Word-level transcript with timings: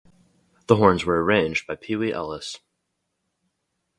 The 0.65 0.77
horns 0.77 1.05
were 1.05 1.23
arranged 1.23 1.67
by 1.67 1.75
Pee 1.75 1.95
Wee 1.95 2.11
Ellis. 2.11 2.59